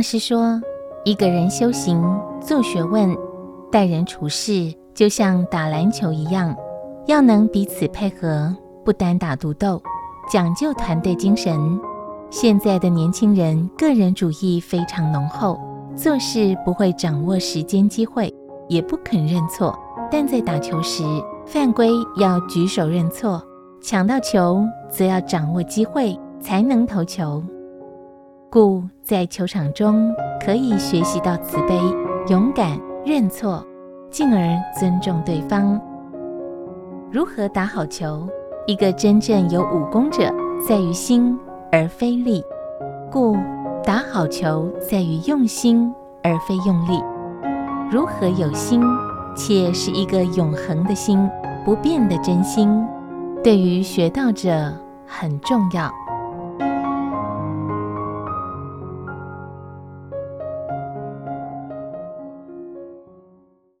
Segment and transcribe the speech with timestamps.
[0.00, 0.58] 大师说，
[1.04, 2.02] 一个人修行、
[2.40, 3.14] 做学问、
[3.70, 6.56] 待人处事，就像打篮球一样，
[7.04, 9.78] 要能彼此配合，不单打独斗，
[10.32, 11.78] 讲究团队精神。
[12.30, 15.60] 现在的年轻人个人主义非常浓厚，
[15.94, 18.34] 做事不会掌握时间机会，
[18.70, 19.78] 也不肯认错。
[20.10, 21.04] 但在打球时，
[21.44, 23.42] 犯规要举手认错，
[23.82, 27.44] 抢到球则要掌握机会才能投球。
[28.52, 30.12] 故在球场中
[30.44, 31.80] 可以学习到慈悲、
[32.26, 33.64] 勇敢、认错，
[34.10, 35.80] 进而尊重对方。
[37.12, 38.28] 如何打好球？
[38.66, 40.28] 一个真正有武功者，
[40.68, 41.38] 在于心。
[41.70, 42.42] 而非力，
[43.12, 43.36] 故
[43.84, 47.00] 打好球在于用心，而非用力。
[47.88, 48.82] 如何有心，
[49.36, 51.30] 且是一个永恒的心，
[51.64, 52.84] 不变的真心，
[53.44, 54.72] 对于学道者
[55.06, 55.88] 很重要。